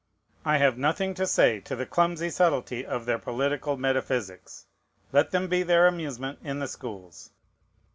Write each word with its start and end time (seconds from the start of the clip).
I 0.43 0.57
have 0.57 0.79
nothing 0.79 1.13
to 1.13 1.27
say 1.27 1.59
to 1.59 1.75
the 1.75 1.85
clumsy 1.85 2.29
subtilty 2.31 2.83
of 2.83 3.05
their 3.05 3.19
political 3.19 3.77
metaphysics. 3.77 4.65
Let 5.11 5.29
them 5.29 5.47
be 5.47 5.61
their 5.61 5.85
amusement 5.85 6.39
in 6.43 6.57
the 6.57 6.67
schools. 6.67 7.29